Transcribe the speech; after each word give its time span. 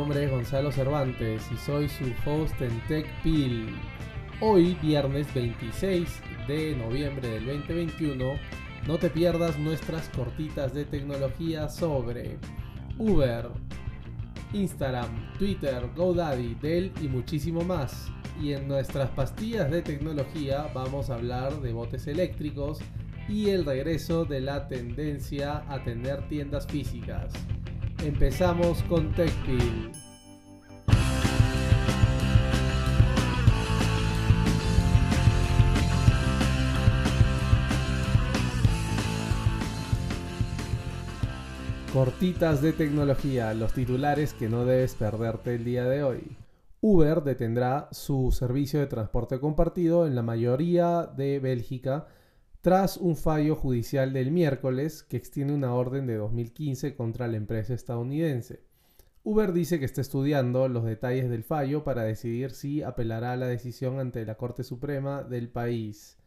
nombre 0.00 0.24
es 0.24 0.30
Gonzalo 0.30 0.72
Cervantes 0.72 1.42
y 1.52 1.56
soy 1.58 1.86
su 1.86 2.06
host 2.24 2.58
en 2.62 2.80
TechPil. 2.88 3.68
Hoy, 4.40 4.74
viernes 4.80 5.26
26 5.34 6.08
de 6.48 6.74
noviembre 6.74 7.28
del 7.28 7.44
2021, 7.44 8.24
no 8.86 8.96
te 8.96 9.10
pierdas 9.10 9.58
nuestras 9.58 10.08
cortitas 10.08 10.72
de 10.72 10.86
tecnología 10.86 11.68
sobre 11.68 12.38
Uber, 12.96 13.50
Instagram, 14.54 15.34
Twitter, 15.38 15.86
GoDaddy, 15.94 16.54
Dell 16.54 16.92
y 17.02 17.08
muchísimo 17.08 17.60
más. 17.60 18.10
Y 18.40 18.54
en 18.54 18.68
nuestras 18.68 19.10
pastillas 19.10 19.70
de 19.70 19.82
tecnología 19.82 20.70
vamos 20.72 21.10
a 21.10 21.16
hablar 21.16 21.60
de 21.60 21.74
botes 21.74 22.06
eléctricos 22.06 22.78
y 23.28 23.50
el 23.50 23.66
regreso 23.66 24.24
de 24.24 24.40
la 24.40 24.66
tendencia 24.66 25.62
a 25.68 25.84
tener 25.84 26.26
tiendas 26.28 26.66
físicas. 26.66 27.34
Empezamos 28.02 28.82
con 28.84 29.12
TechPil. 29.12 29.90
Cortitas 41.92 42.62
de 42.62 42.72
tecnología, 42.72 43.52
los 43.52 43.72
titulares 43.72 44.32
que 44.32 44.48
no 44.48 44.64
debes 44.64 44.94
perderte 44.94 45.56
el 45.56 45.64
día 45.64 45.84
de 45.86 46.04
hoy. 46.04 46.36
Uber 46.80 47.24
detendrá 47.24 47.88
su 47.90 48.30
servicio 48.30 48.78
de 48.78 48.86
transporte 48.86 49.40
compartido 49.40 50.06
en 50.06 50.14
la 50.14 50.22
mayoría 50.22 51.10
de 51.16 51.40
Bélgica 51.40 52.06
tras 52.60 52.96
un 52.96 53.16
fallo 53.16 53.56
judicial 53.56 54.12
del 54.12 54.30
miércoles 54.30 55.02
que 55.02 55.16
extiende 55.16 55.52
una 55.52 55.74
orden 55.74 56.06
de 56.06 56.14
2015 56.14 56.94
contra 56.94 57.26
la 57.26 57.38
empresa 57.38 57.74
estadounidense. 57.74 58.62
Uber 59.24 59.52
dice 59.52 59.80
que 59.80 59.84
está 59.84 60.00
estudiando 60.00 60.68
los 60.68 60.84
detalles 60.84 61.28
del 61.28 61.42
fallo 61.42 61.82
para 61.82 62.04
decidir 62.04 62.52
si 62.52 62.84
apelará 62.84 63.32
a 63.32 63.36
la 63.36 63.48
decisión 63.48 63.98
ante 63.98 64.24
la 64.24 64.36
Corte 64.36 64.62
Suprema 64.62 65.24
del 65.24 65.48
país. 65.48 66.18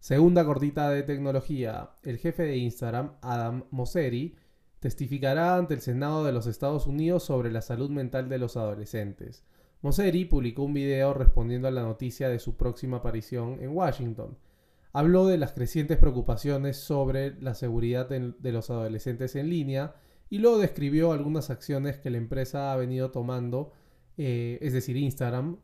Segunda 0.00 0.44
cortita 0.44 0.90
de 0.90 1.04
tecnología. 1.04 1.90
El 2.02 2.18
jefe 2.18 2.42
de 2.42 2.56
Instagram, 2.56 3.12
Adam 3.22 3.62
Mosseri, 3.70 4.34
testificará 4.80 5.56
ante 5.56 5.74
el 5.74 5.80
Senado 5.80 6.24
de 6.24 6.32
los 6.32 6.46
Estados 6.46 6.86
Unidos 6.86 7.24
sobre 7.24 7.50
la 7.50 7.62
salud 7.62 7.90
mental 7.90 8.28
de 8.28 8.38
los 8.38 8.56
adolescentes. 8.56 9.44
Mosseri 9.82 10.24
publicó 10.24 10.64
un 10.64 10.74
video 10.74 11.14
respondiendo 11.14 11.68
a 11.68 11.72
la 11.72 11.82
noticia 11.82 12.28
de 12.28 12.38
su 12.38 12.56
próxima 12.56 12.98
aparición 12.98 13.58
en 13.60 13.70
Washington 13.70 14.36
habló 14.92 15.26
de 15.26 15.38
las 15.38 15.52
crecientes 15.52 15.98
preocupaciones 15.98 16.76
sobre 16.76 17.40
la 17.40 17.54
seguridad 17.54 18.08
de 18.08 18.52
los 18.52 18.70
adolescentes 18.70 19.36
en 19.36 19.50
línea 19.50 19.94
y 20.30 20.38
luego 20.38 20.58
describió 20.58 21.12
algunas 21.12 21.50
acciones 21.50 21.98
que 21.98 22.10
la 22.10 22.18
empresa 22.18 22.72
ha 22.72 22.76
venido 22.76 23.10
tomando, 23.10 23.72
eh, 24.16 24.58
es 24.60 24.72
decir, 24.72 24.96
Instagram, 24.96 25.58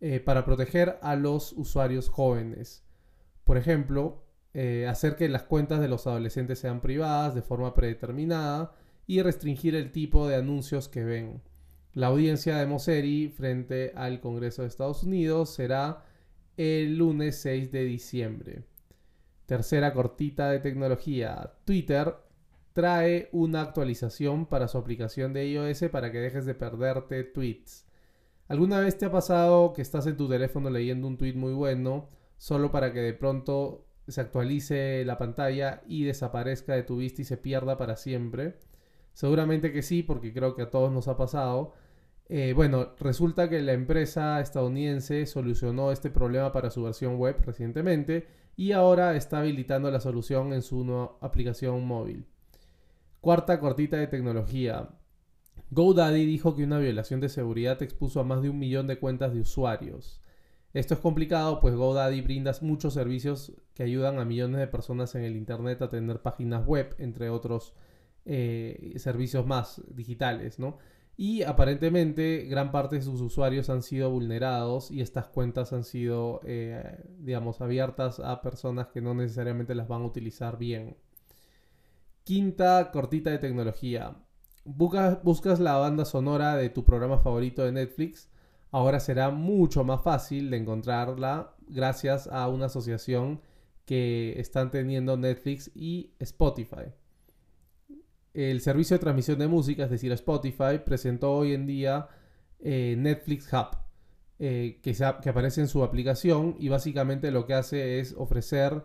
eh, 0.00 0.20
para 0.20 0.44
proteger 0.44 0.98
a 1.02 1.16
los 1.16 1.52
usuarios 1.52 2.08
jóvenes. 2.08 2.84
Por 3.44 3.56
ejemplo, 3.56 4.22
eh, 4.54 4.86
hacer 4.88 5.16
que 5.16 5.28
las 5.28 5.44
cuentas 5.44 5.80
de 5.80 5.88
los 5.88 6.06
adolescentes 6.06 6.58
sean 6.58 6.80
privadas 6.80 7.34
de 7.34 7.42
forma 7.42 7.74
predeterminada 7.74 8.74
y 9.06 9.22
restringir 9.22 9.74
el 9.74 9.92
tipo 9.92 10.28
de 10.28 10.36
anuncios 10.36 10.88
que 10.88 11.04
ven. 11.04 11.42
La 11.94 12.08
audiencia 12.08 12.56
de 12.56 12.66
Mosseri 12.66 13.28
frente 13.28 13.92
al 13.94 14.20
Congreso 14.20 14.62
de 14.62 14.68
Estados 14.68 15.02
Unidos 15.02 15.54
será 15.54 16.04
el 16.56 16.96
lunes 16.96 17.40
6 17.40 17.72
de 17.72 17.84
diciembre. 17.84 18.64
Tercera 19.46 19.92
cortita 19.92 20.50
de 20.50 20.60
tecnología. 20.60 21.54
Twitter 21.64 22.14
trae 22.72 23.28
una 23.32 23.60
actualización 23.60 24.46
para 24.46 24.68
su 24.68 24.78
aplicación 24.78 25.32
de 25.32 25.46
iOS 25.48 25.84
para 25.90 26.10
que 26.10 26.18
dejes 26.18 26.46
de 26.46 26.54
perderte 26.54 27.24
tweets. 27.24 27.86
¿Alguna 28.48 28.80
vez 28.80 28.98
te 28.98 29.06
ha 29.06 29.12
pasado 29.12 29.72
que 29.72 29.82
estás 29.82 30.06
en 30.06 30.16
tu 30.16 30.28
teléfono 30.28 30.70
leyendo 30.70 31.06
un 31.06 31.16
tweet 31.16 31.34
muy 31.34 31.52
bueno 31.52 32.08
solo 32.36 32.70
para 32.70 32.92
que 32.92 33.00
de 33.00 33.14
pronto 33.14 33.86
se 34.08 34.20
actualice 34.20 35.04
la 35.04 35.18
pantalla 35.18 35.82
y 35.86 36.04
desaparezca 36.04 36.74
de 36.74 36.82
tu 36.82 36.96
vista 36.98 37.22
y 37.22 37.24
se 37.24 37.36
pierda 37.36 37.76
para 37.76 37.96
siempre? 37.96 38.58
Seguramente 39.12 39.72
que 39.72 39.82
sí, 39.82 40.02
porque 40.02 40.32
creo 40.32 40.54
que 40.54 40.62
a 40.62 40.70
todos 40.70 40.92
nos 40.92 41.08
ha 41.08 41.16
pasado. 41.16 41.74
Eh, 42.28 42.54
bueno, 42.54 42.94
resulta 42.98 43.50
que 43.50 43.60
la 43.60 43.72
empresa 43.72 44.40
estadounidense 44.40 45.26
solucionó 45.26 45.92
este 45.92 46.10
problema 46.10 46.50
para 46.52 46.70
su 46.70 46.82
versión 46.82 47.16
web 47.16 47.36
recientemente 47.44 48.26
y 48.56 48.72
ahora 48.72 49.16
está 49.16 49.40
habilitando 49.40 49.90
la 49.90 50.00
solución 50.00 50.52
en 50.52 50.62
su 50.62 50.84
nueva 50.84 51.16
aplicación 51.20 51.86
móvil. 51.86 52.26
Cuarta 53.20 53.60
cortita 53.60 53.98
de 53.98 54.06
tecnología. 54.06 54.88
GoDaddy 55.70 56.24
dijo 56.26 56.56
que 56.56 56.64
una 56.64 56.78
violación 56.78 57.20
de 57.20 57.28
seguridad 57.28 57.82
expuso 57.82 58.20
a 58.20 58.24
más 58.24 58.42
de 58.42 58.48
un 58.50 58.58
millón 58.58 58.86
de 58.86 58.98
cuentas 58.98 59.34
de 59.34 59.40
usuarios. 59.40 60.21
Esto 60.74 60.94
es 60.94 61.00
complicado, 61.00 61.60
pues 61.60 61.74
GoDaddy 61.74 62.22
brinda 62.22 62.52
muchos 62.62 62.94
servicios 62.94 63.52
que 63.74 63.82
ayudan 63.82 64.18
a 64.18 64.24
millones 64.24 64.58
de 64.58 64.66
personas 64.66 65.14
en 65.14 65.22
el 65.24 65.36
Internet 65.36 65.82
a 65.82 65.88
tener 65.88 66.22
páginas 66.22 66.66
web, 66.66 66.94
entre 66.98 67.28
otros 67.28 67.74
eh, 68.24 68.94
servicios 68.96 69.46
más 69.46 69.82
digitales, 69.94 70.58
¿no? 70.58 70.78
Y 71.16 71.42
aparentemente 71.42 72.46
gran 72.48 72.72
parte 72.72 72.96
de 72.96 73.02
sus 73.02 73.20
usuarios 73.20 73.68
han 73.68 73.82
sido 73.82 74.10
vulnerados 74.10 74.90
y 74.90 75.02
estas 75.02 75.26
cuentas 75.28 75.72
han 75.74 75.84
sido, 75.84 76.40
eh, 76.44 77.04
digamos, 77.18 77.60
abiertas 77.60 78.18
a 78.18 78.40
personas 78.40 78.88
que 78.88 79.02
no 79.02 79.14
necesariamente 79.14 79.74
las 79.74 79.88
van 79.88 80.02
a 80.02 80.06
utilizar 80.06 80.58
bien. 80.58 80.96
Quinta 82.24 82.90
cortita 82.92 83.30
de 83.30 83.38
tecnología. 83.38 84.16
Buscas, 84.64 85.22
buscas 85.22 85.60
la 85.60 85.76
banda 85.76 86.04
sonora 86.04 86.56
de 86.56 86.70
tu 86.70 86.84
programa 86.84 87.18
favorito 87.18 87.62
de 87.64 87.72
Netflix. 87.72 88.30
Ahora 88.72 89.00
será 89.00 89.30
mucho 89.30 89.84
más 89.84 90.02
fácil 90.02 90.50
de 90.50 90.56
encontrarla 90.56 91.54
gracias 91.68 92.26
a 92.26 92.48
una 92.48 92.66
asociación 92.66 93.42
que 93.84 94.40
están 94.40 94.70
teniendo 94.70 95.18
Netflix 95.18 95.70
y 95.74 96.14
Spotify. 96.18 96.86
El 98.32 98.62
servicio 98.62 98.96
de 98.96 99.00
transmisión 99.00 99.38
de 99.38 99.46
música, 99.46 99.84
es 99.84 99.90
decir, 99.90 100.10
Spotify, 100.12 100.80
presentó 100.84 101.32
hoy 101.32 101.52
en 101.52 101.66
día 101.66 102.08
eh, 102.60 102.94
Netflix 102.96 103.52
Hub, 103.52 103.76
eh, 104.38 104.80
que, 104.82 104.96
aparece 105.04 105.60
en 105.60 105.68
su 105.68 105.84
aplicación 105.84 106.56
y 106.58 106.70
básicamente 106.70 107.30
lo 107.30 107.44
que 107.44 107.52
hace 107.52 108.00
es 108.00 108.14
ofrecer 108.16 108.84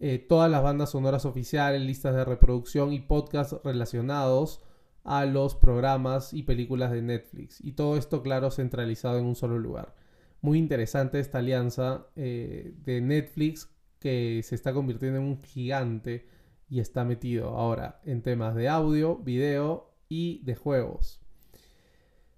eh, 0.00 0.18
todas 0.18 0.50
las 0.50 0.64
bandas 0.64 0.90
sonoras 0.90 1.24
oficiales, 1.24 1.80
listas 1.80 2.16
de 2.16 2.24
reproducción 2.24 2.92
y 2.92 2.98
podcasts 2.98 3.56
relacionados 3.62 4.62
a 5.04 5.24
los 5.24 5.54
programas 5.54 6.34
y 6.34 6.42
películas 6.42 6.90
de 6.92 7.02
Netflix. 7.02 7.60
Y 7.62 7.72
todo 7.72 7.96
esto, 7.96 8.22
claro, 8.22 8.50
centralizado 8.50 9.18
en 9.18 9.26
un 9.26 9.34
solo 9.34 9.58
lugar. 9.58 9.94
Muy 10.40 10.58
interesante 10.58 11.18
esta 11.18 11.38
alianza 11.38 12.06
de 12.14 13.00
Netflix 13.02 13.70
que 13.98 14.42
se 14.44 14.54
está 14.54 14.72
convirtiendo 14.72 15.18
en 15.18 15.24
un 15.24 15.42
gigante 15.42 16.28
y 16.68 16.80
está 16.80 17.04
metido 17.04 17.48
ahora 17.56 18.00
en 18.04 18.22
temas 18.22 18.54
de 18.54 18.68
audio, 18.68 19.16
video 19.16 19.94
y 20.08 20.42
de 20.44 20.54
juegos. 20.54 21.20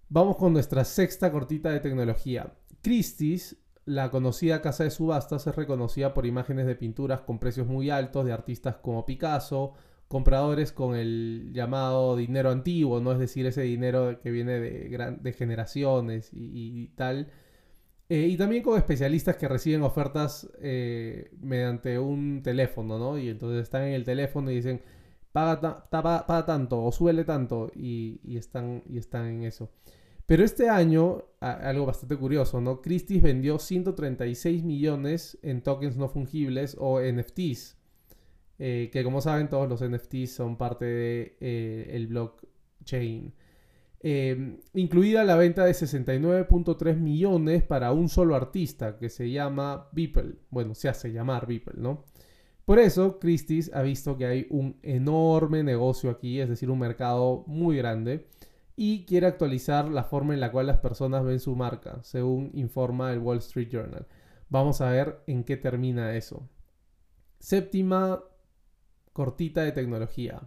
Vamos 0.08 0.36
con 0.36 0.52
nuestra 0.52 0.84
sexta 0.84 1.30
cortita 1.30 1.70
de 1.70 1.80
tecnología. 1.80 2.54
Christie's, 2.82 3.56
la 3.84 4.10
conocida 4.10 4.62
casa 4.62 4.84
de 4.84 4.90
subastas, 4.90 5.46
es 5.46 5.54
reconocida 5.54 6.14
por 6.14 6.26
imágenes 6.26 6.66
de 6.66 6.76
pinturas 6.76 7.20
con 7.20 7.38
precios 7.38 7.66
muy 7.66 7.90
altos 7.90 8.24
de 8.24 8.32
artistas 8.32 8.76
como 8.76 9.04
Picasso, 9.04 9.74
compradores 10.10 10.72
con 10.72 10.96
el 10.96 11.52
llamado 11.54 12.16
dinero 12.16 12.50
antiguo, 12.50 13.00
no 13.00 13.12
es 13.12 13.18
decir, 13.18 13.46
ese 13.46 13.62
dinero 13.62 14.20
que 14.20 14.30
viene 14.30 14.58
de, 14.60 15.16
de 15.20 15.32
generaciones 15.32 16.30
y 16.32 16.88
tal, 16.96 17.28
eh, 18.10 18.26
y 18.26 18.36
también 18.36 18.64
con 18.64 18.76
especialistas 18.76 19.36
que 19.36 19.46
reciben 19.46 19.82
ofertas 19.84 20.50
eh, 20.60 21.30
mediante 21.40 21.96
un 22.00 22.42
teléfono, 22.42 22.98
¿no? 22.98 23.16
Y 23.16 23.28
entonces 23.28 23.62
están 23.62 23.84
en 23.84 23.94
el 23.94 24.02
teléfono 24.02 24.50
y 24.50 24.56
dicen, 24.56 24.82
paga, 25.30 25.86
tanto 26.44 26.82
o 26.82 26.90
suele 26.90 27.22
tanto 27.22 27.70
y, 27.72 28.18
están, 28.36 28.82
y 28.88 28.98
están 28.98 29.26
en 29.26 29.44
eso. 29.44 29.70
Pero 30.26 30.44
este 30.44 30.68
año, 30.68 31.24
algo 31.38 31.86
bastante 31.86 32.16
curioso, 32.16 32.60
¿no? 32.60 32.82
Christie's 32.82 33.22
vendió 33.22 33.60
136 33.60 34.64
millones 34.64 35.38
en 35.42 35.62
tokens 35.62 35.96
no 35.96 36.08
fungibles 36.08 36.76
o 36.80 37.00
NFTs. 37.00 37.76
Eh, 38.62 38.90
que 38.92 39.02
como 39.02 39.22
saben 39.22 39.48
todos 39.48 39.66
los 39.66 39.82
NFTs 39.82 40.32
son 40.32 40.58
parte 40.58 40.84
del 40.84 41.36
de, 41.40 41.96
el 41.96 42.06
blockchain. 42.08 43.32
Em, 44.02 44.60
incluida 44.74 45.24
la 45.24 45.36
venta 45.36 45.64
de 45.64 45.72
69.3 45.72 46.96
millones 46.98 47.62
para 47.62 47.92
un 47.92 48.10
solo 48.10 48.36
artista 48.36 48.98
que 48.98 49.08
se 49.08 49.30
llama 49.30 49.88
Beeple. 49.92 50.34
Bueno, 50.50 50.74
se 50.74 50.90
hace 50.90 51.10
llamar 51.10 51.46
Beeple, 51.46 51.80
¿no? 51.80 52.04
Por 52.66 52.78
eso, 52.78 53.18
Christie's 53.18 53.70
ha 53.74 53.80
visto 53.82 54.18
que 54.18 54.26
hay 54.26 54.46
un 54.50 54.78
enorme 54.82 55.62
negocio 55.62 56.10
aquí, 56.10 56.38
es 56.40 56.48
decir, 56.50 56.70
un 56.70 56.78
mercado 56.80 57.44
muy 57.46 57.78
grande, 57.78 58.28
y 58.76 59.06
quiere 59.06 59.26
actualizar 59.26 59.88
la 59.88 60.04
forma 60.04 60.34
en 60.34 60.40
la 60.40 60.52
cual 60.52 60.66
las 60.66 60.78
personas 60.78 61.24
ven 61.24 61.40
su 61.40 61.56
marca, 61.56 61.98
según 62.02 62.50
informa 62.54 63.12
el 63.12 63.20
Wall 63.20 63.38
Street 63.38 63.68
Journal. 63.70 64.06
Vamos 64.50 64.80
a 64.82 64.90
ver 64.90 65.22
en 65.26 65.44
qué 65.44 65.56
termina 65.56 66.14
eso. 66.14 66.48
Séptima 67.38 68.22
cortita 69.12 69.62
de 69.62 69.72
tecnología. 69.72 70.42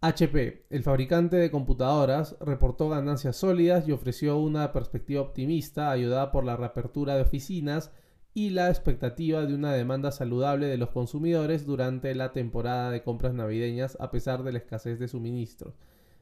HP, 0.00 0.66
el 0.70 0.82
fabricante 0.82 1.36
de 1.36 1.50
computadoras, 1.50 2.36
reportó 2.40 2.88
ganancias 2.88 3.36
sólidas 3.36 3.86
y 3.86 3.92
ofreció 3.92 4.38
una 4.38 4.72
perspectiva 4.72 5.22
optimista 5.22 5.90
ayudada 5.90 6.32
por 6.32 6.44
la 6.44 6.56
reapertura 6.56 7.14
de 7.14 7.22
oficinas 7.22 7.92
y 8.34 8.50
la 8.50 8.68
expectativa 8.68 9.44
de 9.44 9.54
una 9.54 9.72
demanda 9.72 10.10
saludable 10.10 10.66
de 10.66 10.78
los 10.78 10.90
consumidores 10.90 11.66
durante 11.66 12.14
la 12.14 12.32
temporada 12.32 12.90
de 12.90 13.02
compras 13.02 13.34
navideñas 13.34 13.96
a 14.00 14.10
pesar 14.10 14.42
de 14.42 14.52
la 14.52 14.58
escasez 14.58 14.98
de 14.98 15.08
suministros. 15.08 15.74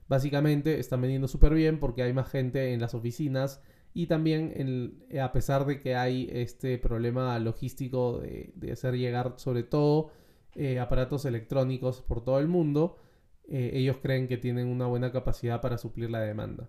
Básicamente 0.08 0.80
están 0.80 1.00
vendiendo 1.00 1.28
súper 1.28 1.54
bien 1.54 1.78
porque 1.78 2.02
hay 2.02 2.12
más 2.12 2.28
gente 2.28 2.72
en 2.72 2.80
las 2.80 2.94
oficinas 2.94 3.60
y 3.94 4.06
también 4.06 5.04
a 5.20 5.32
pesar 5.32 5.66
de 5.66 5.80
que 5.80 5.94
hay 5.94 6.28
este 6.32 6.78
problema 6.78 7.38
logístico 7.38 8.18
de, 8.20 8.72
hacer 8.72 8.96
llegar 8.96 9.34
sobre 9.36 9.62
todo 9.62 10.10
eh, 10.54 10.78
aparatos 10.78 11.24
electrónicos 11.24 12.02
por 12.02 12.24
todo 12.24 12.38
el 12.38 12.48
mundo, 12.48 12.96
eh, 13.48 13.70
ellos 13.74 13.98
creen 14.02 14.28
que 14.28 14.36
tienen 14.36 14.68
una 14.68 14.86
buena 14.86 15.12
capacidad 15.12 15.60
para 15.60 15.78
suplir 15.78 16.10
la 16.10 16.20
demanda. 16.20 16.68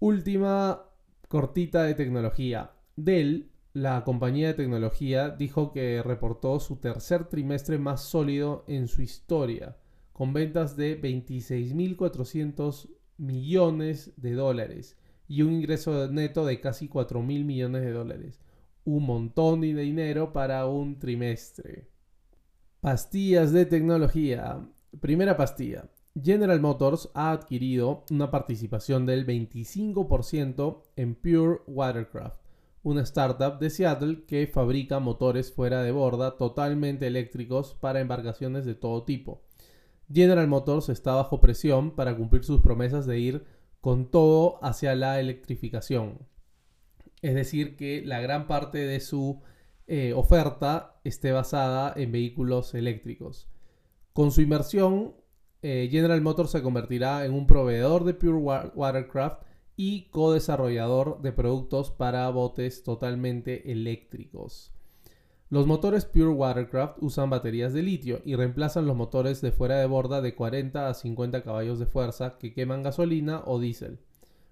Última 0.00 0.84
cortita 1.28 1.84
de 1.84 1.94
tecnología. 1.94 2.72
Dell, 2.96 3.50
la 3.72 4.02
compañía 4.04 4.48
de 4.48 4.54
tecnología, 4.54 5.30
dijo 5.30 5.72
que 5.72 6.02
reportó 6.02 6.58
su 6.58 6.76
tercer 6.76 7.24
trimestre 7.24 7.78
más 7.78 8.02
sólido 8.02 8.64
en 8.66 8.88
su 8.88 9.02
historia, 9.02 9.76
con 10.12 10.32
ventas 10.32 10.76
de 10.76 11.00
26.400 11.00 12.88
millones 13.18 14.12
de 14.16 14.32
dólares 14.32 14.96
y 15.28 15.42
un 15.42 15.52
ingreso 15.52 16.08
neto 16.08 16.46
de 16.46 16.60
casi 16.60 16.88
4.000 16.88 17.44
millones 17.44 17.82
de 17.82 17.92
dólares. 17.92 18.40
Un 18.84 19.04
montón 19.04 19.60
de 19.60 19.74
dinero 19.74 20.32
para 20.32 20.66
un 20.66 20.98
trimestre. 20.98 21.88
Pastillas 22.80 23.52
de 23.52 23.66
tecnología. 23.66 24.64
Primera 25.00 25.36
pastilla. 25.36 25.90
General 26.14 26.60
Motors 26.60 27.10
ha 27.12 27.32
adquirido 27.32 28.04
una 28.08 28.30
participación 28.30 29.04
del 29.04 29.26
25% 29.26 30.84
en 30.94 31.16
Pure 31.16 31.62
Watercraft, 31.66 32.36
una 32.84 33.02
startup 33.02 33.58
de 33.58 33.70
Seattle 33.70 34.24
que 34.28 34.46
fabrica 34.46 35.00
motores 35.00 35.52
fuera 35.52 35.82
de 35.82 35.90
borda 35.90 36.36
totalmente 36.36 37.08
eléctricos 37.08 37.74
para 37.74 37.98
embarcaciones 37.98 38.64
de 38.64 38.76
todo 38.76 39.02
tipo. 39.02 39.42
General 40.08 40.46
Motors 40.46 40.88
está 40.88 41.16
bajo 41.16 41.40
presión 41.40 41.96
para 41.96 42.16
cumplir 42.16 42.44
sus 42.44 42.60
promesas 42.60 43.06
de 43.06 43.18
ir 43.18 43.44
con 43.80 44.08
todo 44.08 44.64
hacia 44.64 44.94
la 44.94 45.18
electrificación. 45.18 46.20
Es 47.22 47.34
decir, 47.34 47.76
que 47.76 48.02
la 48.06 48.20
gran 48.20 48.46
parte 48.46 48.78
de 48.78 49.00
su 49.00 49.42
eh, 49.88 50.12
oferta 50.12 51.00
esté 51.02 51.32
basada 51.32 51.92
en 51.96 52.12
vehículos 52.12 52.74
eléctricos. 52.74 53.48
Con 54.12 54.30
su 54.30 54.42
inversión, 54.42 55.14
eh, 55.62 55.88
General 55.90 56.20
Motors 56.20 56.50
se 56.50 56.62
convertirá 56.62 57.24
en 57.24 57.34
un 57.34 57.46
proveedor 57.46 58.04
de 58.04 58.14
Pure 58.14 58.70
Watercraft 58.74 59.42
y 59.76 60.10
co-desarrollador 60.10 61.22
de 61.22 61.32
productos 61.32 61.90
para 61.90 62.28
botes 62.30 62.82
totalmente 62.82 63.72
eléctricos. 63.72 64.72
Los 65.50 65.66
motores 65.66 66.04
Pure 66.04 66.28
Watercraft 66.28 66.98
usan 67.00 67.30
baterías 67.30 67.72
de 67.72 67.82
litio 67.82 68.20
y 68.24 68.34
reemplazan 68.34 68.86
los 68.86 68.94
motores 68.94 69.40
de 69.40 69.50
fuera 69.50 69.76
de 69.76 69.86
borda 69.86 70.20
de 70.20 70.34
40 70.34 70.88
a 70.88 70.94
50 70.94 71.42
caballos 71.42 71.78
de 71.78 71.86
fuerza 71.86 72.36
que 72.38 72.52
queman 72.52 72.82
gasolina 72.82 73.42
o 73.46 73.58
diésel. 73.58 73.98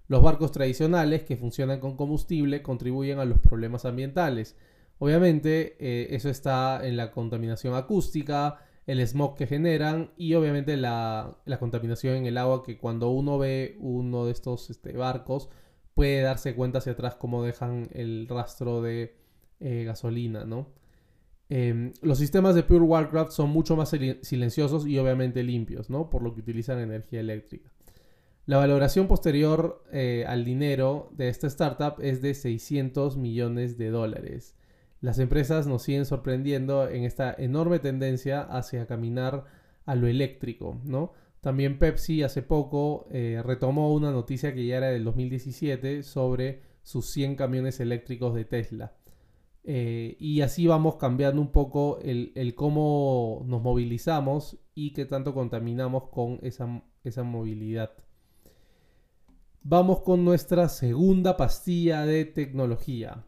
Los 0.07 0.23
barcos 0.23 0.51
tradicionales 0.51 1.23
que 1.23 1.37
funcionan 1.37 1.79
con 1.81 1.97
combustible 1.97 2.63
contribuyen 2.63 3.19
a 3.19 3.25
los 3.25 3.37
problemas 3.37 3.85
ambientales. 3.85 4.55
Obviamente 4.99 5.75
eh, 5.79 6.15
eso 6.15 6.29
está 6.29 6.85
en 6.85 6.97
la 6.97 7.11
contaminación 7.11 7.75
acústica, 7.75 8.59
el 8.87 9.05
smog 9.05 9.35
que 9.35 9.45
generan 9.45 10.11
y 10.17 10.33
obviamente 10.33 10.77
la, 10.77 11.37
contaminación 11.59 12.15
en 12.15 12.25
el 12.25 12.37
agua 12.37 12.63
que 12.63 12.77
cuando 12.77 13.09
uno 13.09 13.37
ve 13.37 13.77
uno 13.79 14.25
de 14.25 14.31
estos 14.31 14.69
este, 14.69 14.93
barcos 14.93 15.49
puede 15.93 16.21
darse 16.21 16.55
cuenta 16.55 16.79
hacia 16.79 16.93
atrás 16.93 17.15
cómo 17.15 17.43
dejan 17.43 17.89
el 17.93 18.27
rastro 18.29 18.81
de 18.81 19.15
eh, 19.59 19.83
gasolina, 19.83 20.45
¿no? 20.45 20.69
Em, 21.49 21.93
los 22.01 22.17
sistemas 22.17 22.55
de 22.55 22.63
Pure 22.63 22.81
Watercraft 22.85 23.31
son 23.31 23.49
mucho 23.49 23.75
más 23.75 23.89
silenciosos 24.21 24.85
y 24.85 24.97
obviamente 24.99 25.43
limpios, 25.43 25.89
¿no? 25.89 26.09
Por 26.09 26.21
lo 26.21 26.33
que 26.33 26.41
utilizan 26.41 26.79
energía 26.79 27.21
eléctrica. 27.21 27.71
La 28.45 28.57
valoración 28.57 29.07
posterior 29.07 29.83
eh, 29.91 30.25
al 30.27 30.45
dinero 30.45 31.09
de 31.13 31.29
esta 31.29 31.47
startup 31.47 31.95
es 32.01 32.21
de 32.21 32.33
600 32.33 33.17
millones 33.17 33.77
de 33.77 33.89
dólares 33.89 34.55
las 34.99 35.19
empresas 35.19 35.67
nos 35.67 35.83
siguen 35.83 36.05
sorprendiendo 36.05 36.89
en 36.89 37.03
esta 37.03 37.33
enorme 37.37 37.79
tendencia 37.79 38.41
hacia 38.41 38.87
caminar 38.87 39.45
a 39.85 39.95
lo 39.95 40.07
eléctrico, 40.07 40.81
¿no? 40.83 41.13
También 41.41 41.77
Pepsi 41.77 42.23
hace 42.23 42.41
poco 42.41 43.07
eh, 43.11 43.41
retomó 43.45 43.93
una 43.93 44.11
noticia 44.11 44.53
que 44.53 44.65
ya 44.65 44.77
era 44.77 44.87
del 44.87 45.03
2017 45.03 46.03
sobre 46.03 46.61
sus 46.81 47.09
100 47.11 47.35
camiones 47.35 47.79
eléctricos 47.79 48.33
de 48.33 48.45
Tesla. 48.45 48.95
Eh, 49.63 50.15
y 50.19 50.41
así 50.41 50.65
vamos 50.65 50.95
cambiando 50.95 51.41
un 51.41 51.51
poco 51.51 51.99
el, 52.01 52.53
cómo 52.55 53.43
nos 53.45 53.61
movilizamos 53.61 54.57
y 54.73 54.93
qué 54.93 55.05
tanto 55.05 55.33
contaminamos 55.33 56.09
con 56.09 56.39
esa, 56.41 56.83
esa 57.03 57.23
movilidad. 57.23 57.91
Vamos 59.61 60.01
con 60.01 60.25
nuestra 60.25 60.69
segunda 60.69 61.37
pastilla 61.37 62.05
de 62.05 62.25
tecnología 62.25 63.25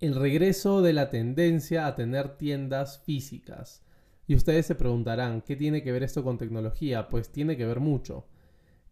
el 0.00 0.14
regreso 0.14 0.80
de 0.80 0.94
la 0.94 1.10
tendencia 1.10 1.86
a 1.86 1.94
tener 1.94 2.36
tiendas 2.38 3.00
físicas. 3.00 3.84
Y 4.26 4.34
ustedes 4.34 4.64
se 4.64 4.74
preguntarán, 4.74 5.42
¿qué 5.42 5.56
tiene 5.56 5.82
que 5.82 5.92
ver 5.92 6.02
esto 6.02 6.24
con 6.24 6.38
tecnología? 6.38 7.08
Pues 7.08 7.30
tiene 7.30 7.56
que 7.56 7.66
ver 7.66 7.80
mucho. 7.80 8.26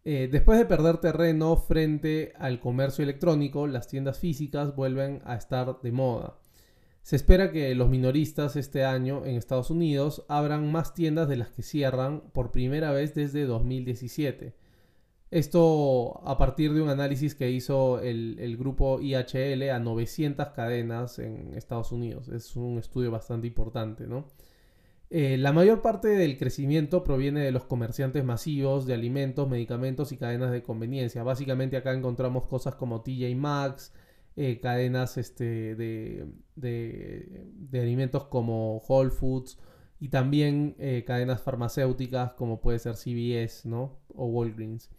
Eh, 0.05 0.29
después 0.31 0.59
de 0.59 0.65
perder 0.65 0.97
terreno 0.97 1.57
frente 1.57 2.33
al 2.37 2.59
comercio 2.59 3.03
electrónico, 3.03 3.65
las 3.65 3.87
tiendas 3.87 4.19
físicas 4.19 4.75
vuelven 4.75 5.21
a 5.25 5.35
estar 5.35 5.81
de 5.81 5.91
moda. 5.91 6.37
Se 7.01 7.15
espera 7.15 7.51
que 7.51 7.73
los 7.73 7.89
minoristas 7.89 8.55
este 8.55 8.85
año 8.85 9.25
en 9.25 9.35
Estados 9.35 9.71
Unidos 9.71 10.25
abran 10.27 10.71
más 10.71 10.93
tiendas 10.93 11.27
de 11.27 11.37
las 11.37 11.49
que 11.49 11.63
cierran 11.63 12.21
por 12.33 12.51
primera 12.51 12.91
vez 12.91 13.15
desde 13.15 13.45
2017. 13.45 14.53
Esto 15.31 16.27
a 16.27 16.37
partir 16.39 16.73
de 16.73 16.81
un 16.81 16.89
análisis 16.89 17.35
que 17.35 17.51
hizo 17.51 17.99
el, 17.99 18.57
grupo 18.57 18.99
IHL 18.99 19.69
a 19.69 19.79
900 19.79 20.49
cadenas 20.49 21.19
en 21.19 21.53
Estados 21.53 21.91
Unidos. 21.91 22.29
Es 22.29 22.55
un 22.55 22.79
estudio 22.79 23.11
bastante 23.11 23.45
importante, 23.47 24.07
¿no? 24.07 24.25
Eh, 25.11 25.37
la 25.37 25.51
mayor 25.53 25.81
parte 25.81 26.07
del 26.09 26.37
crecimiento 26.37 27.03
proviene 27.03 27.41
de 27.41 27.51
los 27.51 27.65
comerciantes 27.65 28.23
masivos 28.23 28.85
de 28.85 28.93
alimentos, 28.93 29.49
medicamentos 29.49 30.11
y 30.11 30.17
cadenas 30.17 30.51
de 30.51 30.61
conveniencia. 30.63 31.23
Básicamente 31.23 31.77
acá 31.77 31.93
encontramos 31.93 32.45
cosas 32.45 32.75
como 32.75 33.01
TJ 33.01 33.35
Maxx, 33.35 33.91
eh, 34.35 34.59
cadenas 34.61 35.17
este, 35.17 35.75
de, 35.75 36.25
de, 36.55 37.79
alimentos 37.79 38.25
como 38.25 38.77
Whole 38.77 39.09
Foods 39.09 39.57
y 39.99 40.09
también 40.09 40.75
eh, 40.79 41.03
cadenas 41.05 41.41
farmacéuticas 41.41 42.33
como 42.33 42.61
puede 42.61 42.79
ser 42.79 42.95
CVS 42.95 43.65
¿no? 43.67 43.97
o 44.15 44.27
Walgreens. 44.27 44.89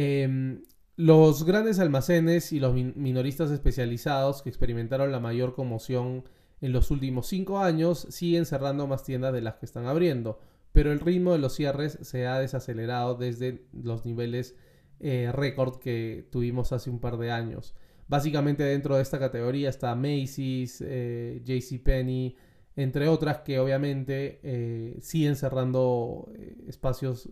Em, 0.00 0.62
los 0.94 1.42
grandes 1.42 1.80
almacenes 1.80 2.52
y 2.52 2.60
los 2.60 2.72
minoristas 2.72 3.50
especializados 3.50 4.42
que 4.42 4.48
experimentaron 4.48 5.10
la 5.10 5.18
mayor 5.18 5.56
conmoción 5.56 6.22
en 6.60 6.70
los 6.70 6.92
últimos 6.92 7.26
cinco 7.26 7.58
años 7.58 8.06
siguen 8.10 8.46
cerrando 8.46 8.86
más 8.86 9.02
tiendas 9.02 9.32
de 9.32 9.40
las 9.40 9.56
que 9.56 9.66
están 9.66 9.86
abriendo, 9.86 10.38
pero 10.70 10.92
el 10.92 11.00
ritmo 11.00 11.32
de 11.32 11.40
los 11.40 11.56
cierres 11.56 11.98
se 12.02 12.28
ha 12.28 12.38
desacelerado 12.38 13.16
desde 13.16 13.66
los 13.72 14.04
niveles 14.04 14.54
eh, 15.00 15.32
récord 15.32 15.80
que 15.80 16.28
tuvimos 16.30 16.70
hace 16.70 16.90
un 16.90 17.00
par 17.00 17.16
de 17.16 17.32
años. 17.32 17.74
Básicamente 18.06 18.62
dentro 18.62 18.94
de 18.94 19.02
esta 19.02 19.18
categoría 19.18 19.68
está 19.68 19.96
Macy's, 19.96 20.80
eh, 20.80 21.42
JCPenney, 21.44 22.36
entre 22.76 23.08
otras 23.08 23.38
que 23.38 23.58
obviamente 23.58 24.38
eh, 24.44 24.96
siguen 25.00 25.34
cerrando 25.34 26.30
espacios 26.68 27.28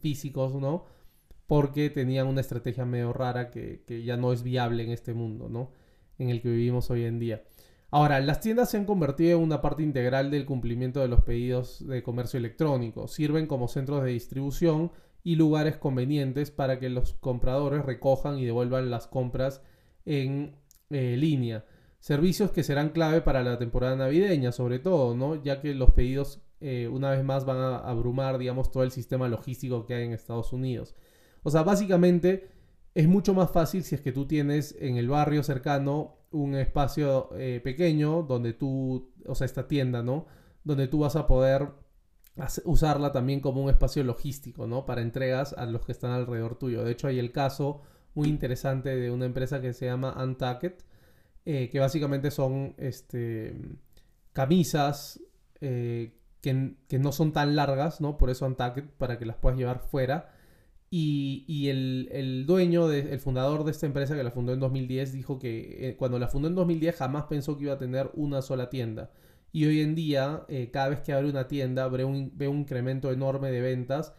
físicos, 0.00 0.56
¿no? 0.56 0.97
Porque 1.48 1.88
tenían 1.88 2.26
una 2.28 2.42
estrategia 2.42 2.84
medio 2.84 3.14
rara 3.14 3.50
que, 3.50 3.82
ya 4.04 4.18
no 4.18 4.34
es 4.34 4.42
viable 4.42 4.84
en 4.84 4.90
este 4.90 5.14
mundo, 5.14 5.48
¿no? 5.48 5.72
En 6.18 6.28
el 6.28 6.42
que 6.42 6.50
vivimos 6.50 6.90
hoy 6.90 7.04
en 7.04 7.18
día. 7.18 7.42
Ahora, 7.90 8.20
las 8.20 8.40
tiendas 8.40 8.70
se 8.70 8.76
han 8.76 8.84
convertido 8.84 9.38
en 9.38 9.44
una 9.44 9.62
parte 9.62 9.82
integral 9.82 10.30
del 10.30 10.44
cumplimiento 10.44 11.00
de 11.00 11.08
los 11.08 11.22
pedidos 11.22 11.88
de 11.88 12.02
comercio 12.02 12.36
electrónico. 12.36 13.08
Sirven 13.08 13.46
como 13.46 13.66
centros 13.66 14.04
de 14.04 14.10
distribución 14.10 14.92
y 15.24 15.36
lugares 15.36 15.78
convenientes 15.78 16.50
para 16.50 16.78
que 16.78 16.90
los 16.90 17.14
compradores 17.14 17.82
recojan 17.82 18.38
y 18.38 18.44
devuelvan 18.44 18.90
las 18.90 19.06
compras 19.06 19.62
en 20.04 20.54
eh, 20.90 21.16
línea. 21.16 21.64
Servicios 21.98 22.50
que 22.50 22.62
serán 22.62 22.90
clave 22.90 23.22
para 23.22 23.42
la 23.42 23.58
temporada 23.58 23.96
navideña, 23.96 24.52
sobre 24.52 24.80
todo, 24.80 25.16
¿no? 25.16 25.42
Ya 25.42 25.62
que 25.62 25.72
los 25.72 25.92
pedidos 25.92 26.42
eh, 26.60 26.88
una 26.92 27.10
vez 27.12 27.24
más 27.24 27.46
van 27.46 27.56
a 27.56 27.78
abrumar, 27.78 28.36
digamos, 28.36 28.70
todo 28.70 28.82
el 28.82 28.90
sistema 28.90 29.28
logístico 29.28 29.86
que 29.86 29.94
hay 29.94 30.04
en 30.04 30.12
Estados 30.12 30.52
Unidos. 30.52 30.94
O 31.42 31.50
sea, 31.50 31.62
básicamente 31.62 32.50
es 32.94 33.08
mucho 33.08 33.34
más 33.34 33.50
fácil 33.50 33.82
si 33.84 33.94
es 33.94 34.00
que 34.00 34.12
tú 34.12 34.26
tienes 34.26 34.76
en 34.80 34.96
el 34.96 35.08
barrio 35.08 35.42
cercano 35.42 36.16
un 36.30 36.54
espacio 36.54 37.30
eh, 37.36 37.60
pequeño 37.62 38.22
donde 38.22 38.52
tú, 38.52 39.12
o 39.26 39.34
sea, 39.34 39.44
esta 39.44 39.66
tienda, 39.68 40.02
¿no? 40.02 40.26
Donde 40.64 40.88
tú 40.88 41.00
vas 41.00 41.16
a 41.16 41.26
poder 41.26 41.68
usarla 42.64 43.12
también 43.12 43.40
como 43.40 43.62
un 43.62 43.70
espacio 43.70 44.04
logístico, 44.04 44.66
¿no? 44.66 44.86
Para 44.86 45.02
entregas 45.02 45.52
a 45.54 45.66
los 45.66 45.84
que 45.84 45.92
están 45.92 46.12
alrededor 46.12 46.56
tuyo. 46.56 46.84
De 46.84 46.92
hecho, 46.92 47.08
hay 47.08 47.18
el 47.18 47.32
caso 47.32 47.82
muy 48.14 48.28
interesante 48.28 48.94
de 48.96 49.10
una 49.10 49.26
empresa 49.26 49.60
que 49.60 49.72
se 49.72 49.86
llama 49.86 50.14
Untucked, 50.22 50.74
eh, 51.44 51.68
que 51.70 51.80
básicamente 51.80 52.30
son 52.30 52.74
este, 52.78 53.56
camisas 54.32 55.20
eh, 55.60 56.14
que, 56.40 56.98
no 56.98 57.12
son 57.12 57.32
tan 57.32 57.56
largas, 57.56 58.00
¿no? 58.00 58.16
Por 58.18 58.30
eso 58.30 58.46
Untucked, 58.46 58.84
para 58.98 59.18
que 59.18 59.26
las 59.26 59.36
puedas 59.36 59.58
llevar 59.58 59.80
fuera. 59.80 60.32
Y, 60.90 61.68
el, 61.68 62.44
dueño, 62.46 62.90
el 62.90 63.20
fundador 63.20 63.64
de 63.64 63.72
esta 63.72 63.86
empresa 63.86 64.16
que 64.16 64.22
la 64.24 64.30
fundó 64.30 64.52
en 64.54 64.60
2010, 64.60 65.12
dijo 65.12 65.38
que 65.38 65.90
eh, 65.90 65.96
cuando 65.96 66.18
la 66.18 66.28
fundó 66.28 66.48
en 66.48 66.54
2010 66.54 66.96
jamás 66.96 67.24
pensó 67.24 67.58
que 67.58 67.64
iba 67.64 67.74
a 67.74 67.78
tener 67.78 68.10
una 68.14 68.40
sola 68.40 68.70
tienda. 68.70 69.10
Y 69.52 69.66
hoy 69.66 69.80
en 69.80 69.94
día, 69.94 70.44
eh, 70.48 70.70
cada 70.72 70.88
vez 70.90 71.00
que 71.00 71.12
abre 71.12 71.28
una 71.28 71.48
tienda, 71.48 71.88
ve 71.88 72.04
un, 72.04 72.32
ve 72.34 72.48
un 72.48 72.60
incremento 72.60 73.12
enorme 73.12 73.50
de 73.50 73.60
ventas 73.60 74.14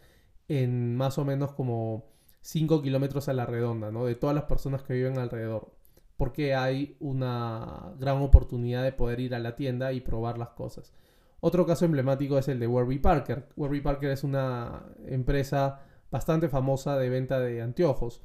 en 0.48 0.96
más 0.96 1.18
o 1.18 1.26
menos 1.26 1.54
como 1.54 2.06
5 2.42 2.82
kilómetros 2.82 3.30
a 3.30 3.34
la 3.34 3.46
redonda, 3.46 3.92
¿no? 3.92 4.06
De 4.06 4.16
todas 4.16 4.36
las 4.36 4.46
personas 4.46 4.84
que 4.84 4.94
viven 4.94 5.18
alrededor. 5.18 5.74
Porque 6.18 6.56
hay 6.56 6.98
una 7.00 7.94
gran 8.00 8.18
oportunidad 8.22 8.84
de 8.84 8.92
poder 8.92 9.20
ir 9.22 9.36
a 9.36 9.40
la 9.40 9.56
tienda 9.56 9.94
y 9.94 10.02
probar 10.02 10.38
las 10.38 10.50
cosas. 10.50 10.94
Otro 11.42 11.66
caso 11.66 11.86
emblemático 11.86 12.38
es 12.38 12.48
el 12.48 12.60
de 12.60 12.68
Warby 12.68 13.00
Parker. 13.00 13.48
Warby 13.56 13.82
Parker 13.82 14.12
es 14.12 14.24
una 14.24 14.84
empresa 15.08 15.82
bastante 16.12 16.50
famosa 16.50 16.98
de 16.98 17.10
venta 17.10 17.40
de 17.40 17.62
anteojos. 17.62 18.24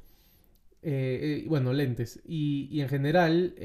Eh, 0.81 1.43
eh, 1.43 1.45
bueno, 1.47 1.73
lentes. 1.73 2.21
Y, 2.25 2.79
en 2.79 2.89
general, 2.89 3.55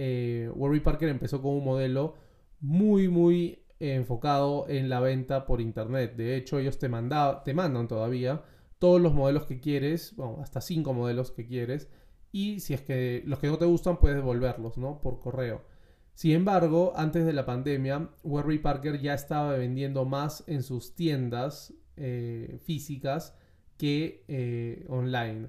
Warby 0.55 0.81
Parker 0.81 1.09
empezó 1.09 1.43
con 1.43 1.53
un 1.53 1.65
modelo 1.65 2.15
muy, 2.61 3.09
muy 3.09 3.65
enfocado 3.79 4.69
en 4.69 4.89
la 4.89 5.01
venta 5.01 5.47
por 5.47 5.61
internet. 5.61 6.17
De 6.17 6.37
hecho, 6.37 6.59
ellos 6.59 6.79
te, 6.79 6.89
te 6.89 7.55
mandan 7.55 7.89
todavía 7.89 8.43
todos 8.81 9.01
los 9.01 9.13
modelos 9.15 9.45
que 9.47 9.61
quieres, 9.61 10.17
bueno, 10.17 10.39
hasta 10.43 10.61
cinco 10.61 10.95
modelos 10.95 11.31
que 11.31 11.47
quieres. 11.47 11.89
Y 12.33 12.61
si 12.61 12.75
es 12.75 12.81
que 12.81 13.23
los 13.27 13.39
que 13.39 13.49
no 13.49 13.59
te 13.59 13.67
gustan, 13.67 13.99
puedes 13.99 14.17
devolverlos, 14.17 14.79
¿no? 14.79 15.01
Por 15.01 15.21
correo. 15.21 15.63
Sin 16.15 16.33
embargo, 16.33 16.93
antes 16.97 17.25
de 17.27 17.33
la 17.33 17.47
pandemia, 17.47 18.11
Warby 18.25 18.59
Parker 18.59 19.01
ya 19.01 19.15
estaba 19.15 19.53
vendiendo 19.53 20.05
más 20.05 20.45
en 20.47 20.63
sus 20.63 20.95
tiendas 20.95 21.75
eh, 21.97 22.59
físicas 22.65 23.37
que 23.81 24.25
eh, 24.29 24.85
online. 24.91 25.49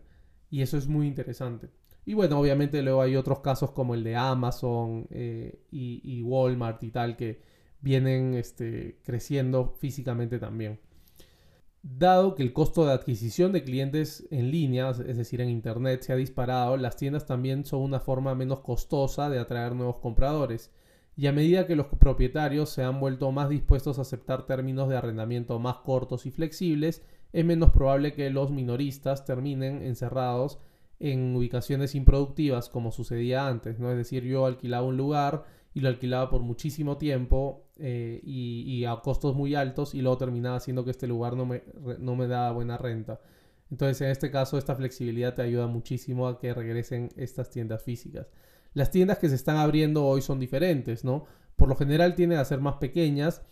Y 0.50 0.62
eso 0.62 0.78
es 0.78 0.88
muy 0.88 1.06
interesante. 1.06 1.70
Y 2.06 2.14
bueno, 2.14 2.40
obviamente 2.40 2.82
luego 2.82 3.02
hay 3.02 3.18
otros 3.18 3.42
casos 3.42 3.72
como 3.72 3.94
el 3.94 4.06
de 4.06 4.16
Amazon 4.16 5.06
eh, 5.12 5.60
y, 5.70 6.22
Walmart 6.24 6.82
y 6.84 6.92
tal 6.92 7.18
que 7.18 7.42
vienen 7.82 8.36
este, 8.36 9.00
creciendo 9.04 9.76
físicamente 9.80 10.40
también. 10.40 10.80
Dado 11.84 12.36
que 12.36 12.44
el 12.44 12.54
costo 12.54 12.86
de 12.86 12.94
adquisición 12.94 13.52
de 13.52 13.64
clientes 13.64 14.28
en 14.32 14.50
línea, 14.50 14.92
es 14.92 15.18
decir, 15.18 15.42
en 15.42 15.50
Internet, 15.50 16.04
se 16.04 16.14
ha 16.14 16.16
disparado, 16.16 16.78
las 16.78 16.96
tiendas 16.96 17.26
también 17.26 17.66
son 17.66 17.82
una 17.82 18.00
forma 18.00 18.34
menos 18.34 18.62
costosa 18.62 19.30
de 19.30 19.40
atraer 19.40 19.76
nuevos 19.76 19.98
compradores. 19.98 20.72
Y 21.18 21.28
a 21.28 21.34
medida 21.34 21.68
que 21.68 21.76
los 21.76 21.88
propietarios 21.88 22.70
se 22.70 22.84
han 22.84 23.00
vuelto 23.00 23.32
más 23.32 23.50
dispuestos 23.50 24.00
a 24.00 24.04
aceptar 24.04 24.46
términos 24.46 24.90
de 24.90 24.96
arrendamiento 24.98 25.60
más 25.60 25.78
cortos 25.78 26.26
y 26.26 26.32
flexibles, 26.32 27.04
es 27.34 27.46
menos 27.46 27.72
probable 27.72 28.14
que 28.14 28.30
los 28.30 28.52
minoristas 28.52 29.26
terminen 29.26 29.82
encerrados 29.84 30.60
en 31.00 31.36
ubicaciones 31.36 31.96
improductivas 31.96 32.70
como 32.70 32.92
sucedía 32.92 33.48
antes, 33.48 33.80
¿no? 33.80 33.90
Es 33.92 33.98
decir, 33.98 34.24
yo 34.24 34.46
alquilaba 34.46 34.86
un 34.86 34.98
lugar 34.98 35.44
y 35.74 35.80
lo 35.80 35.90
alquilaba 35.90 36.30
por 36.30 36.42
muchísimo 36.42 36.98
tiempo 36.98 37.66
eh, 37.78 38.22
y, 38.24 38.86
a 38.86 38.96
costos 38.98 39.36
muy 39.36 39.56
altos 39.56 39.96
y 39.96 40.02
luego 40.02 40.18
terminaba 40.18 40.58
haciendo 40.58 40.84
que 40.84 40.92
este 40.92 41.08
lugar 41.08 41.36
no 41.36 41.46
me, 41.46 41.64
no 42.00 42.16
me 42.16 42.28
daba 42.28 42.52
buena 42.52 42.78
renta. 42.78 43.20
Entonces, 43.72 44.02
en 44.02 44.10
este 44.10 44.30
caso, 44.30 44.58
esta 44.58 44.76
flexibilidad 44.76 45.34
te 45.34 45.42
ayuda 45.42 45.66
muchísimo 45.68 46.28
a 46.28 46.40
que 46.40 46.54
regresen 46.54 47.10
estas 47.16 47.50
tiendas 47.50 47.82
físicas. 47.82 48.28
Las 48.74 48.92
tiendas 48.92 49.18
que 49.18 49.30
se 49.30 49.36
están 49.36 49.58
abriendo 49.58 50.06
hoy 50.06 50.22
son 50.22 50.40
diferentes, 50.40 51.04
¿no? 51.06 51.26
Por 51.56 51.70
lo 51.70 51.76
general 51.76 52.16
tienden 52.16 52.40
a 52.40 52.46
ser 52.46 52.60
más 52.60 52.76
pequeñas 52.76 53.44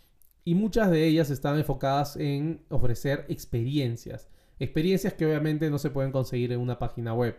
y 0.45 0.55
muchas 0.55 0.89
de 0.91 1.05
ellas 1.05 1.29
están 1.29 1.57
enfocadas 1.57 2.15
en 2.15 2.61
ofrecer 2.69 3.25
experiencias. 3.29 4.29
Experiencias 4.59 5.13
que 5.13 5.25
obviamente 5.25 5.69
no 5.69 5.77
se 5.77 5.89
pueden 5.89 6.11
conseguir 6.11 6.51
en 6.51 6.59
una 6.59 6.79
página 6.79 7.13
web. 7.13 7.37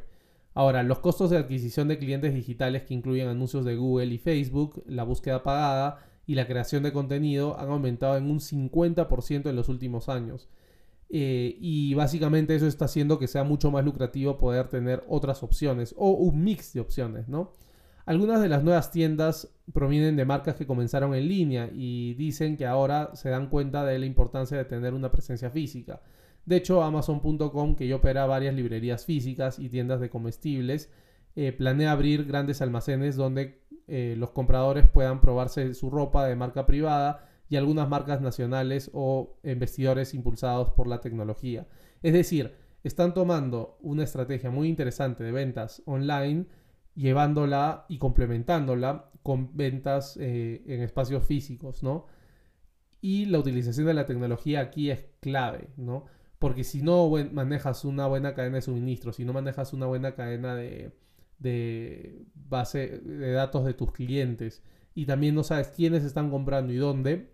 Ahora, 0.55 0.83
los 0.83 0.99
costos 0.99 1.31
de 1.31 1.39
adquisición 1.39 1.89
de 1.89 1.99
clientes 1.99 2.35
digitales 2.35 2.83
que 2.83 2.95
incluyen 2.95 3.29
anuncios 3.29 3.65
de 3.65 3.77
Google 3.77 4.07
y 4.07 4.19
Facebook, 4.19 4.83
la 4.87 5.05
búsqueda 5.05 5.43
pagada 5.43 6.05
y 6.27 6.35
la 6.35 6.47
creación 6.47 6.83
de 6.83 6.93
contenido 6.93 7.59
han 7.59 7.69
aumentado 7.71 8.17
en 8.17 8.31
un 8.31 8.41
50% 8.41 9.49
en 9.49 9.57
los 9.57 9.69
últimos 9.69 10.09
años. 10.09 10.49
Eh, 11.09 11.57
y 11.61 11.95
básicamente 11.95 12.55
eso 12.55 12.69
está 12.69 12.85
haciendo 12.85 13.19
que 13.19 13.27
sea 13.27 13.43
mucho 13.43 13.71
más 13.71 13.85
lucrativo 13.85 14.39
poder 14.39 14.69
tener 14.69 15.05
otras 15.09 15.43
opciones 15.43 15.93
o 15.99 16.11
un 16.11 16.45
mix 16.45 16.73
de 16.73 16.81
opciones, 16.81 17.29
¿no? 17.29 17.53
Algunas 18.11 18.43
de 18.43 18.49
las 18.49 18.65
nuevas 18.65 18.91
tiendas 18.91 19.55
provienen 19.73 20.17
de 20.17 20.25
marcas 20.25 20.57
que 20.57 20.67
comenzaron 20.67 21.15
en 21.15 21.29
línea 21.29 21.71
y 21.73 22.15
dicen 22.15 22.57
que 22.57 22.67
ahora 22.67 23.15
se 23.15 23.31
dan 23.31 23.49
cuenta 23.49 23.85
de 23.85 24.01
la 24.01 24.05
importancia 24.05 24.57
de 24.57 24.65
tener 24.65 24.95
una 24.95 25.13
presencia 25.13 25.49
física. 25.49 26.03
De 26.45 26.57
hecho, 26.57 26.83
Amazon.com, 26.83 27.77
que 27.77 27.87
ya 27.87 27.95
opera 27.95 28.27
varias 28.27 28.53
librerías 28.57 29.05
físicas 29.05 29.61
y 29.61 29.69
tiendas 29.69 30.01
de 30.01 30.11
comestibles, 30.11 30.91
eh, 31.37 31.53
planea 31.53 31.93
abrir 31.93 32.25
grandes 32.25 32.61
almacenes 32.63 33.15
donde 33.15 33.63
eh, 33.87 34.17
los 34.19 34.31
compradores 34.31 34.89
puedan 34.89 35.21
probarse 35.21 35.73
su 35.75 35.89
ropa 35.89 36.27
de 36.27 36.35
marca 36.35 36.67
privada 36.67 37.29
y 37.49 37.55
algunas 37.55 37.89
marcas 37.89 38.21
nacionales 38.21 38.91
o 38.93 39.39
investidores 39.45 40.15
impulsados 40.15 40.71
por 40.71 40.89
la 40.89 41.01
tecnología. 41.01 41.69
Es 42.03 42.13
decir, 42.13 42.57
están 42.83 43.15
tomando 43.15 43.79
una 43.83 44.03
estrategia 44.03 44.51
muy 44.51 44.69
interesante 44.69 45.23
de 45.23 45.31
ventas 45.31 45.81
online, 45.87 46.47
llevándola 46.95 47.87
y 47.89 47.99
complementándola 47.99 49.11
con 49.23 49.57
ventas 49.57 50.17
eh, 50.21 50.63
en 50.67 50.83
espacios 50.83 51.25
físicos, 51.25 51.83
¿no? 51.83 52.07
Y 53.01 53.27
la 53.27 53.39
utilización 53.39 53.87
de 53.87 53.95
la 53.95 54.07
tecnología 54.07 54.61
aquí 54.61 54.91
es 54.91 55.07
clave, 55.21 55.69
¿no? 55.77 56.07
Porque 56.39 56.65
si 56.65 56.83
no 56.83 57.11
manejas 57.33 57.85
una 57.85 58.07
buena 58.07 58.35
cadena 58.35 58.57
de 58.57 58.63
suministro, 58.63 59.13
si 59.13 59.25
no 59.25 59.33
manejas 59.33 59.73
una 59.73 59.87
buena 59.87 60.15
cadena 60.15 60.55
de, 60.55 60.93
base 62.35 62.99
de 62.99 63.33
datos 63.33 63.65
de 63.65 63.75
tus 63.75 63.93
clientes 63.93 64.63
y 64.95 65.07
también 65.07 65.35
no 65.35 65.45
sabes 65.45 65.69
quiénes 65.69 66.05
están 66.05 66.31
comprando 66.31 66.73
y 66.73 66.77
dónde, 66.77 67.31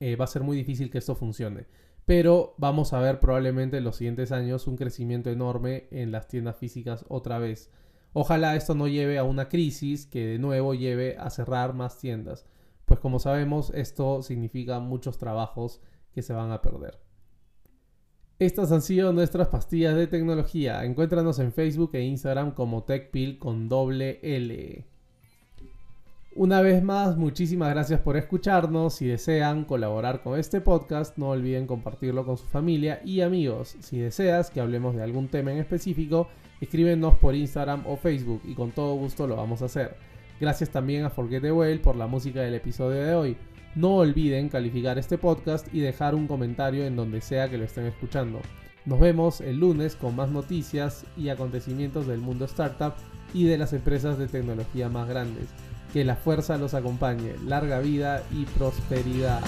eh, 0.00 0.16
va 0.16 0.24
a 0.24 0.28
ser 0.28 0.42
muy 0.42 0.56
difícil 0.56 0.90
que 0.90 0.98
esto 0.98 1.14
funcione. 1.14 1.66
Pero 2.04 2.54
vamos 2.58 2.92
a 2.92 3.00
ver 3.00 3.20
probablemente 3.20 3.78
en 3.78 3.84
los 3.84 3.96
siguientes 3.96 4.32
años 4.32 4.66
un 4.66 4.76
crecimiento 4.76 5.30
enorme 5.30 5.88
en 5.90 6.10
las 6.10 6.28
tiendas 6.28 6.56
físicas 6.56 7.04
otra 7.08 7.38
vez. 7.38 7.70
Ojalá 8.12 8.56
esto 8.56 8.74
no 8.74 8.88
lleve 8.88 9.18
a 9.18 9.24
una 9.24 9.48
crisis 9.48 10.06
que 10.06 10.26
de 10.26 10.38
nuevo 10.38 10.74
lleve 10.74 11.16
a 11.18 11.30
cerrar 11.30 11.74
más 11.74 11.98
tiendas. 11.98 12.46
Pues 12.84 13.00
como 13.00 13.18
sabemos, 13.18 13.70
esto 13.74 14.22
significa 14.22 14.80
muchos 14.80 15.18
trabajos 15.18 15.80
que 16.12 16.22
se 16.22 16.34
van 16.34 16.50
a 16.50 16.60
perder. 16.60 17.00
Estas 18.38 18.72
han 18.72 18.82
sido 18.82 19.12
nuestras 19.12 19.48
pastillas 19.48 19.94
de 19.96 20.08
tecnología. 20.08 20.84
Encuéntranos 20.84 21.38
en 21.38 21.52
Facebook 21.52 21.90
e 21.94 22.02
Instagram 22.02 22.52
como 22.52 22.82
TechPill 22.82 23.38
con 23.38 23.68
doble 23.68 24.18
L. 24.22 24.84
Una 26.34 26.62
vez 26.62 26.82
más, 26.82 27.18
muchísimas 27.18 27.68
gracias 27.68 28.00
por 28.00 28.16
escucharnos. 28.16 28.94
Si 28.94 29.06
desean 29.06 29.66
colaborar 29.66 30.22
con 30.22 30.38
este 30.40 30.62
podcast, 30.62 31.18
no 31.18 31.28
olviden 31.28 31.66
compartirlo 31.66 32.24
con 32.24 32.38
su 32.38 32.46
familia 32.46 33.02
y 33.04 33.20
amigos. 33.20 33.76
Si 33.80 33.98
deseas 33.98 34.50
que 34.50 34.62
hablemos 34.62 34.96
de 34.96 35.02
algún 35.02 35.28
tema 35.28 35.52
en 35.52 35.58
específico, 35.58 36.28
escríbenos 36.62 37.16
por 37.16 37.34
Instagram 37.34 37.86
o 37.86 37.98
Facebook 37.98 38.40
y 38.46 38.54
con 38.54 38.70
todo 38.70 38.94
gusto 38.94 39.26
lo 39.26 39.36
vamos 39.36 39.60
a 39.60 39.66
hacer. 39.66 39.94
Gracias 40.40 40.70
también 40.70 41.04
a 41.04 41.10
Forget 41.10 41.42
the 41.42 41.52
Whale 41.52 41.80
por 41.80 41.96
la 41.96 42.06
música 42.06 42.40
del 42.40 42.54
episodio 42.54 43.02
de 43.02 43.14
hoy. 43.14 43.36
No 43.74 43.96
olviden 43.96 44.48
calificar 44.48 44.98
este 44.98 45.18
podcast 45.18 45.68
y 45.74 45.80
dejar 45.80 46.14
un 46.14 46.26
comentario 46.26 46.86
en 46.86 46.96
donde 46.96 47.20
sea 47.20 47.50
que 47.50 47.58
lo 47.58 47.64
estén 47.64 47.84
escuchando. 47.84 48.40
Nos 48.86 48.98
vemos 49.00 49.42
el 49.42 49.58
lunes 49.58 49.96
con 49.96 50.16
más 50.16 50.30
noticias 50.30 51.04
y 51.14 51.28
acontecimientos 51.28 52.06
del 52.06 52.20
mundo 52.20 52.46
startup 52.46 52.94
y 53.34 53.44
de 53.44 53.58
las 53.58 53.74
empresas 53.74 54.16
de 54.16 54.28
tecnología 54.28 54.88
más 54.88 55.06
grandes. 55.06 55.48
Que 55.92 56.04
la 56.04 56.16
fuerza 56.16 56.56
los 56.56 56.74
acompañe, 56.74 57.34
larga 57.46 57.78
vida 57.80 58.22
y 58.30 58.46
prosperidad. 58.46 59.42